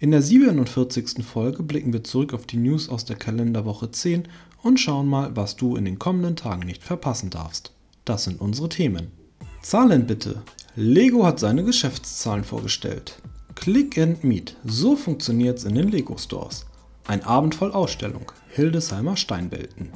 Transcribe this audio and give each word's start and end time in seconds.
In 0.00 0.10
der 0.10 0.22
47. 0.22 1.24
Folge 1.24 1.62
blicken 1.62 1.92
wir 1.92 2.02
zurück 2.02 2.34
auf 2.34 2.46
die 2.46 2.56
News 2.56 2.88
aus 2.88 3.04
der 3.04 3.14
Kalenderwoche 3.14 3.92
10 3.92 4.26
und 4.60 4.80
schauen 4.80 5.06
mal, 5.06 5.36
was 5.36 5.54
du 5.54 5.76
in 5.76 5.84
den 5.84 6.00
kommenden 6.00 6.34
Tagen 6.34 6.66
nicht 6.66 6.82
verpassen 6.82 7.30
darfst. 7.30 7.72
Das 8.04 8.24
sind 8.24 8.40
unsere 8.40 8.68
Themen. 8.68 9.12
Zahlen 9.62 10.08
bitte. 10.08 10.42
Lego 10.74 11.24
hat 11.24 11.38
seine 11.38 11.62
Geschäftszahlen 11.62 12.42
vorgestellt. 12.42 13.22
Click 13.54 13.96
and 13.96 14.24
Meet. 14.24 14.56
So 14.64 14.96
funktioniert's 14.96 15.62
in 15.62 15.76
den 15.76 15.88
Lego 15.88 16.18
Stores. 16.18 16.66
Ein 17.06 17.22
Abend 17.22 17.54
voll 17.54 17.70
Ausstellung. 17.70 18.32
Hildesheimer 18.48 19.16
Steinwelten. 19.16 19.90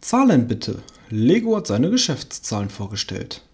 Zahlen 0.00 0.48
bitte. 0.48 0.82
Lego 1.10 1.56
hat 1.56 1.66
seine 1.66 1.90
Geschäftszahlen 1.90 2.70
vorgestellt. 2.70 3.45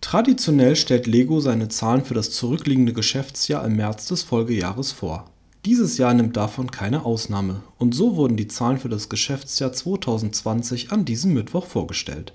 Traditionell 0.00 0.76
stellt 0.76 1.06
Lego 1.06 1.40
seine 1.40 1.68
Zahlen 1.68 2.04
für 2.04 2.14
das 2.14 2.30
zurückliegende 2.30 2.94
Geschäftsjahr 2.94 3.64
im 3.64 3.76
März 3.76 4.06
des 4.06 4.22
Folgejahres 4.22 4.92
vor. 4.92 5.26
Dieses 5.66 5.98
Jahr 5.98 6.14
nimmt 6.14 6.38
davon 6.38 6.70
keine 6.70 7.04
Ausnahme 7.04 7.62
und 7.78 7.94
so 7.94 8.16
wurden 8.16 8.38
die 8.38 8.48
Zahlen 8.48 8.78
für 8.78 8.88
das 8.88 9.10
Geschäftsjahr 9.10 9.74
2020 9.74 10.90
an 10.90 11.04
diesem 11.04 11.34
Mittwoch 11.34 11.66
vorgestellt. 11.66 12.32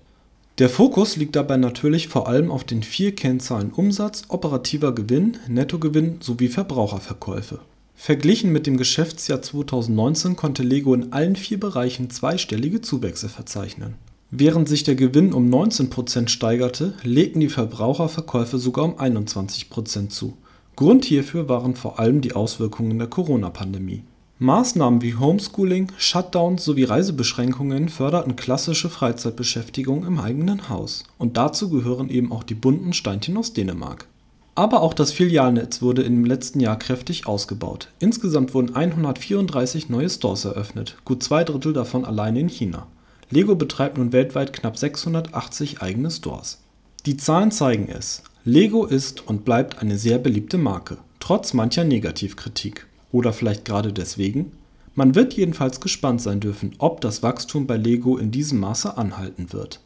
Der 0.59 0.69
Fokus 0.69 1.16
liegt 1.16 1.35
dabei 1.35 1.57
natürlich 1.57 2.07
vor 2.07 2.27
allem 2.27 2.52
auf 2.52 2.63
den 2.63 2.83
vier 2.83 3.16
Kennzahlen 3.16 3.72
Umsatz, 3.72 4.23
operativer 4.27 4.94
Gewinn, 4.94 5.38
Nettogewinn 5.47 6.19
sowie 6.22 6.50
Verbraucherverkäufe. 6.50 7.59
Verglichen 7.95 8.52
mit 8.52 8.67
dem 8.67 8.77
Geschäftsjahr 8.77 9.41
2019 9.41 10.35
konnte 10.35 10.61
Lego 10.61 10.94
in 10.94 11.11
allen 11.13 11.35
vier 11.35 11.59
Bereichen 11.59 12.11
zweistellige 12.11 12.81
Zuwächse 12.81 13.27
verzeichnen 13.27 13.95
Während 14.31 14.67
sich 14.67 14.83
der 14.83 14.95
Gewinn 14.95 15.33
um 15.33 15.49
19% 15.49 16.29
steigerte, 16.29 16.93
legten 17.03 17.39
die 17.39 17.49
Verbraucherverkäufe 17.49 18.57
sogar 18.57 18.85
um 18.85 18.95
21% 18.95 20.09
zu. 20.09 20.35
Grund 20.75 21.05
hierfür 21.05 21.47
waren 21.47 21.75
vor 21.75 21.99
allem 21.99 22.21
die 22.21 22.33
Auswirkungen 22.33 22.97
der 22.97 23.07
Corona-Pandemie. 23.07 24.03
Maßnahmen 24.39 25.01
wie 25.01 25.15
Homeschooling, 25.15 25.87
Shutdowns 25.97 26.65
sowie 26.65 26.83
Reisebeschränkungen 26.83 27.87
förderten 27.87 28.35
klassische 28.35 28.89
Freizeitbeschäftigung 28.89 30.05
im 30.05 30.19
eigenen 30.19 30.67
Haus, 30.67 31.05
und 31.17 31.37
dazu 31.37 31.69
gehören 31.69 32.09
eben 32.09 32.33
auch 32.33 32.43
die 32.43 32.55
bunten 32.55 32.91
Steinchen 32.91 33.37
aus 33.37 33.53
Dänemark. 33.53 34.07
Aber 34.55 34.81
auch 34.81 34.93
das 34.93 35.13
Filialnetz 35.13 35.81
wurde 35.81 36.01
im 36.01 36.25
letzten 36.25 36.59
Jahr 36.59 36.77
kräftig 36.77 37.27
ausgebaut. 37.27 37.89
Insgesamt 37.99 38.53
wurden 38.53 38.75
134 38.75 39.89
neue 39.89 40.09
Stores 40.09 40.43
eröffnet, 40.43 40.97
gut 41.05 41.23
zwei 41.23 41.43
Drittel 41.45 41.71
davon 41.71 42.03
allein 42.03 42.35
in 42.35 42.49
China 42.49 42.87
Lego 43.31 43.55
betreibt 43.55 43.97
nun 43.97 44.13
weltweit 44.13 44.53
knapp 44.53 44.77
680 44.77 45.81
eigene 45.81 46.11
Stores. 46.11 46.61
Die 47.05 47.17
Zahlen 47.17 47.51
zeigen 47.51 47.89
es: 47.89 48.23
Lego 48.43 48.85
ist 48.85 49.27
und 49.27 49.45
bleibt 49.45 49.79
eine 49.79 49.97
sehr 49.97 50.19
beliebte 50.19 50.57
Marke, 50.57 50.97
trotz 51.19 51.53
mancher 51.53 51.83
Negativkritik. 51.83 52.85
Oder 53.11 53.33
vielleicht 53.33 53.65
gerade 53.65 53.93
deswegen? 53.93 54.51
Man 54.93 55.15
wird 55.15 55.33
jedenfalls 55.33 55.81
gespannt 55.81 56.21
sein 56.21 56.39
dürfen, 56.39 56.73
ob 56.77 57.01
das 57.01 57.23
Wachstum 57.23 57.67
bei 57.67 57.77
Lego 57.77 58.17
in 58.17 58.31
diesem 58.31 58.59
Maße 58.59 58.97
anhalten 58.97 59.51
wird. 59.51 59.81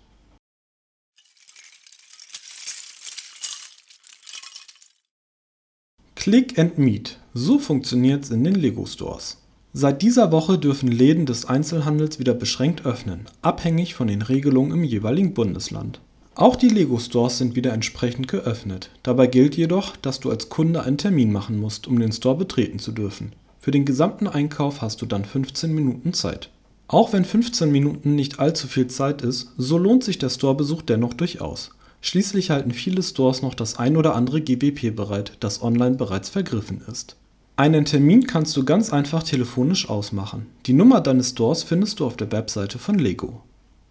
Click 6.15 6.59
and 6.59 6.77
Meet. 6.77 7.17
So 7.33 7.57
funktioniert's 7.57 8.29
in 8.29 8.43
den 8.43 8.55
Lego 8.55 8.85
Stores. 8.85 9.38
Seit 9.71 10.01
dieser 10.01 10.31
Woche 10.31 10.57
dürfen 10.57 10.91
Läden 10.91 11.27
des 11.27 11.45
Einzelhandels 11.45 12.17
wieder 12.17 12.33
beschränkt 12.33 12.87
öffnen, 12.87 13.27
abhängig 13.43 13.93
von 13.93 14.07
den 14.07 14.23
Regelungen 14.23 14.71
im 14.71 14.83
jeweiligen 14.83 15.35
Bundesland. 15.35 16.01
Auch 16.33 16.55
die 16.55 16.69
Lego-Stores 16.69 17.37
sind 17.37 17.55
wieder 17.55 17.71
entsprechend 17.71 18.27
geöffnet. 18.27 18.89
Dabei 19.03 19.27
gilt 19.27 19.55
jedoch, 19.57 19.95
dass 19.95 20.19
du 20.19 20.31
als 20.31 20.49
Kunde 20.49 20.81
einen 20.81 20.97
Termin 20.97 21.31
machen 21.31 21.59
musst, 21.59 21.85
um 21.85 21.99
den 21.99 22.11
Store 22.11 22.35
betreten 22.35 22.79
zu 22.79 22.91
dürfen. 22.91 23.33
Für 23.59 23.69
den 23.69 23.85
gesamten 23.85 24.27
Einkauf 24.27 24.81
hast 24.81 25.03
du 25.03 25.05
dann 25.05 25.23
15 25.23 25.71
Minuten 25.71 26.13
Zeit. 26.13 26.49
Auch 26.87 27.13
wenn 27.13 27.23
15 27.23 27.71
Minuten 27.71 28.15
nicht 28.15 28.39
allzu 28.39 28.67
viel 28.67 28.87
Zeit 28.87 29.21
ist, 29.21 29.51
so 29.55 29.77
lohnt 29.77 30.03
sich 30.03 30.17
der 30.17 30.29
Storebesuch 30.29 30.81
dennoch 30.81 31.13
durchaus. 31.13 31.69
Schließlich 32.01 32.49
halten 32.49 32.71
viele 32.71 33.03
Stores 33.03 33.43
noch 33.43 33.53
das 33.53 33.77
ein 33.77 33.97
oder 33.97 34.15
andere 34.15 34.41
GWP 34.41 34.95
bereit, 34.95 35.33
das 35.41 35.61
online 35.61 35.95
bereits 35.95 36.29
vergriffen 36.29 36.81
ist 36.91 37.17
einen 37.59 37.83
Termin 37.83 38.25
kannst 38.25 38.55
du 38.55 38.63
ganz 38.63 38.93
einfach 38.93 39.21
telefonisch 39.21 39.89
ausmachen. 39.89 40.45
Die 40.65 40.71
Nummer 40.71 41.01
deines 41.01 41.31
Stores 41.31 41.63
findest 41.63 41.99
du 41.99 42.05
auf 42.05 42.15
der 42.15 42.31
Webseite 42.31 42.79
von 42.79 42.97
Lego. 42.97 43.41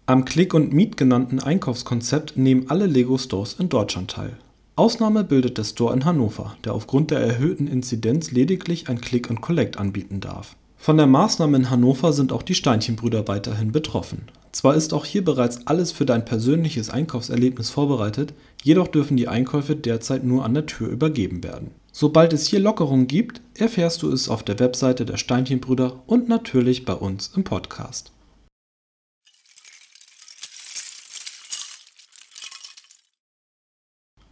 Am 0.07 0.25
Click 0.25 0.55
und 0.55 0.73
Meet 0.73 0.97
genannten 0.97 1.39
Einkaufskonzept 1.39 2.35
nehmen 2.35 2.65
alle 2.69 2.87
Lego 2.87 3.19
Stores 3.19 3.57
in 3.59 3.69
Deutschland 3.69 4.09
teil. 4.09 4.35
Ausnahme 4.75 5.23
bildet 5.23 5.59
der 5.59 5.65
Store 5.65 5.93
in 5.93 6.03
Hannover, 6.03 6.55
der 6.63 6.73
aufgrund 6.73 7.11
der 7.11 7.19
erhöhten 7.19 7.67
Inzidenz 7.67 8.31
lediglich 8.31 8.89
ein 8.89 9.01
Click 9.01 9.29
und 9.29 9.39
Collect 9.39 9.77
anbieten 9.77 10.19
darf. 10.19 10.55
Von 10.75 10.97
der 10.97 11.05
Maßnahme 11.05 11.57
in 11.57 11.69
Hannover 11.69 12.11
sind 12.11 12.31
auch 12.31 12.41
die 12.41 12.55
Steinchenbrüder 12.55 13.27
weiterhin 13.27 13.71
betroffen. 13.71 14.23
Zwar 14.51 14.73
ist 14.73 14.95
auch 14.95 15.05
hier 15.05 15.23
bereits 15.23 15.67
alles 15.67 15.91
für 15.91 16.07
dein 16.07 16.25
persönliches 16.25 16.89
Einkaufserlebnis 16.89 17.69
vorbereitet, 17.69 18.33
jedoch 18.63 18.87
dürfen 18.87 19.15
die 19.15 19.27
Einkäufe 19.27 19.75
derzeit 19.75 20.23
nur 20.23 20.43
an 20.43 20.55
der 20.55 20.65
Tür 20.65 20.87
übergeben 20.87 21.43
werden 21.43 21.69
Sobald 21.91 22.33
es 22.33 22.47
hier 22.47 22.59
Lockerungen 22.59 23.07
gibt, 23.07 23.41
erfährst 23.57 24.03
du 24.03 24.11
es 24.11 24.29
auf 24.29 24.43
der 24.43 24.59
Webseite 24.59 25.05
der 25.05 25.17
Steinchenbrüder 25.17 26.03
und 26.07 26.29
natürlich 26.29 26.85
bei 26.85 26.93
uns 26.93 27.31
im 27.35 27.43
Podcast. 27.43 28.11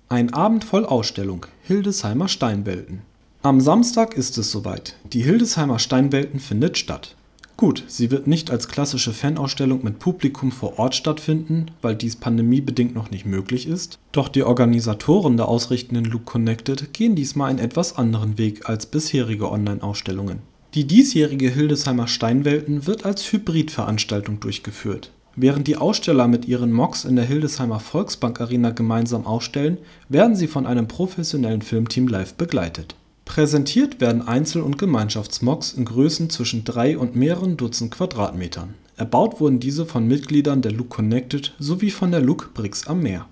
Ein 0.10 0.34
Abend 0.34 0.64
voll 0.64 0.86
Ausstellung 0.86 1.48
Hildesheimer 1.64 2.30
Steinwelten. 2.30 3.02
Am 3.42 3.60
Samstag 3.60 4.16
ist 4.16 4.38
es 4.38 4.50
soweit. 4.52 4.96
Die 5.12 5.22
Hildesheimer 5.22 5.80
Steinwelten 5.80 6.40
findet 6.40 6.78
statt. 6.78 7.17
Gut, 7.58 7.84
sie 7.88 8.12
wird 8.12 8.28
nicht 8.28 8.52
als 8.52 8.68
klassische 8.68 9.14
Fanausstellung 9.14 9.84
mit 9.84 9.98
Publikum 9.98 10.52
vor 10.52 10.78
Ort 10.78 10.94
stattfinden, 10.94 11.66
weil 11.82 11.96
dies 11.96 12.16
pandemiebedingt 12.16 12.94
noch 12.94 13.10
nicht 13.10 13.26
möglich 13.26 13.68
ist, 13.68 13.98
doch 14.12 14.28
die 14.28 14.44
Organisatoren 14.44 15.38
der 15.38 15.48
ausrichtenden 15.48 16.06
Loop 16.06 16.26
Connected 16.26 16.94
gehen 16.94 17.16
diesmal 17.16 17.50
einen 17.50 17.58
etwas 17.58 17.98
anderen 17.98 18.38
Weg 18.38 18.70
als 18.70 18.86
bisherige 18.86 19.52
Online-Ausstellungen. 19.52 20.44
Die 20.76 20.86
diesjährige 20.86 21.50
Hildesheimer 21.50 22.08
Steinwelten 22.08 22.86
wird 22.86 23.06
als 23.06 23.32
Hybridveranstaltung 23.32 24.40
durchgeführt. 24.40 25.12
Während 25.36 25.66
die 25.66 25.78
Aussteller 25.78 26.28
mit 26.28 26.48
ihren 26.48 26.72
Mocks 26.72 27.06
in 27.06 27.16
der 27.16 27.26
Hildesheimer 27.26 27.80
Volksbank 27.80 28.40
Arena 28.40 28.70
gemeinsam 28.70 29.26
ausstellen, 29.26 29.80
werden 30.10 30.36
sie 30.36 30.48
von 30.48 30.68
einem 30.68 30.88
professionellen 30.88 31.64
Filmteam 31.64 32.08
live 32.08 32.36
begleitet 32.36 32.94
Präsentiert 33.38 34.02
werden 34.02 34.28
Einzel 34.28 34.64
und 34.64 34.80
Gemeinschaftsmocks 34.80 35.74
in 35.74 35.86
Größen 35.86 36.32
zwischen 36.32 36.64
drei 36.64 36.98
und 36.98 37.16
mehreren 37.16 37.56
Dutzend 37.56 37.92
Quadratmetern. 37.92 38.74
Erbaut 38.96 39.40
wurden 39.40 39.60
diese 39.60 39.86
von 39.86 40.08
Mitgliedern 40.08 40.64
der 40.64 40.72
Look 40.72 40.90
Connected 40.90 41.54
sowie 41.60 41.92
von 41.92 42.10
der 42.10 42.20
Look 42.20 42.56
Brix 42.56 42.88
am 42.88 43.04
Meer. 43.04 43.28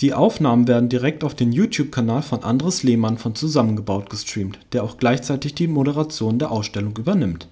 Die 0.00 0.14
Aufnahmen 0.14 0.66
werden 0.66 0.88
direkt 0.88 1.24
auf 1.24 1.34
den 1.34 1.52
YouTube-Kanal 1.52 2.22
von 2.22 2.42
Andres 2.42 2.84
Lehmann 2.84 3.18
von 3.18 3.34
Zusammengebaut 3.34 4.08
gestreamt, 4.08 4.58
der 4.72 4.82
auch 4.82 4.96
gleichzeitig 4.96 5.54
die 5.54 5.68
Moderation 5.68 6.38
der 6.38 6.52
Ausstellung 6.52 6.96
übernimmt. 6.96 7.46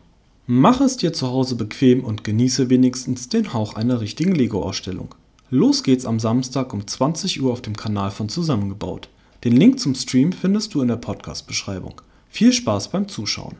Mach 0.46 0.81
es 0.81 0.96
dir 0.96 1.12
zu 1.12 1.28
Hause 1.28 1.56
bequem 1.56 2.02
und 2.02 2.25
genieße 2.25 2.70
wenigstens 2.70 3.28
den 3.28 3.52
Hauch 3.52 3.75
einer 3.75 4.00
richtigen 4.00 4.34
Lego-Ausstellung. 4.34 5.14
Los 5.50 5.82
geht's 5.82 6.06
am 6.06 6.19
Samstag 6.19 6.72
um 6.72 6.87
20 6.87 7.43
Uhr 7.43 7.52
auf 7.52 7.60
dem 7.60 7.76
Kanal 7.76 8.10
von 8.10 8.31
Zusammengebaut 8.31 9.10
den 9.44 9.56
Link 9.56 9.79
zum 9.79 9.94
Stream 9.94 10.32
findest 10.32 10.75
du 10.75 10.82
in 10.82 10.88
der 10.88 10.96
Podcast-Beschreibung. 10.96 12.00
Viel 12.29 12.52
Spaß 12.52 12.90
beim 12.90 13.08
Zuschauen! 13.08 13.56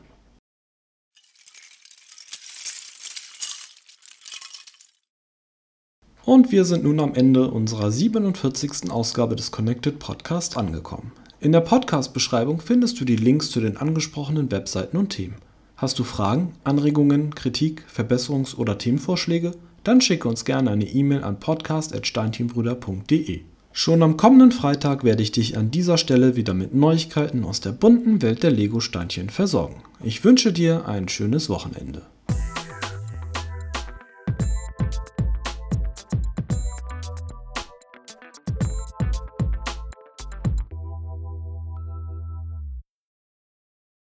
Und 6.25 6.51
wir 6.51 6.65
sind 6.65 6.83
nun 6.83 6.99
am 6.99 7.15
Ende 7.15 7.49
unserer 7.49 7.91
47. 7.91 8.91
Ausgabe 8.91 9.35
des 9.35 9.51
Connected 9.51 9.97
Podcast 9.97 10.57
angekommen. 10.57 11.11
In 11.39 11.53
der 11.53 11.61
Podcast-Beschreibung 11.61 12.61
findest 12.61 12.99
du 12.99 13.05
die 13.05 13.15
Links 13.15 13.49
zu 13.49 13.61
den 13.61 13.77
angesprochenen 13.77 14.51
Webseiten 14.51 14.97
und 14.97 15.09
Themen. 15.09 15.37
Hast 15.77 15.97
du 15.97 16.03
Fragen, 16.03 16.53
Anregungen, 16.65 17.33
Kritik, 17.33 17.85
Verbesserungs- 17.91 18.55
oder 18.55 18.77
Themenvorschläge? 18.77 19.53
Dann 19.83 20.01
schicke 20.01 20.27
uns 20.27 20.43
gerne 20.43 20.71
eine 20.71 20.85
E-Mail 20.85 21.23
an 21.23 21.39
podcast.steinteambrüder.de. 21.39 23.41
Schon 23.81 24.03
am 24.03 24.17
kommenden 24.17 24.51
Freitag 24.51 25.05
werde 25.05 25.23
ich 25.23 25.31
dich 25.31 25.57
an 25.57 25.71
dieser 25.71 25.97
Stelle 25.97 26.35
wieder 26.35 26.53
mit 26.53 26.75
Neuigkeiten 26.75 27.45
aus 27.45 27.61
der 27.61 27.71
bunten 27.71 28.21
Welt 28.21 28.43
der 28.43 28.51
Lego-Steinchen 28.51 29.29
versorgen. 29.29 29.81
Ich 30.03 30.21
wünsche 30.25 30.51
dir 30.51 30.85
ein 30.85 31.07
schönes 31.07 31.47
Wochenende. 31.47 32.01